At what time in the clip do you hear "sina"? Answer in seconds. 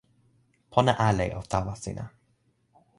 1.83-2.05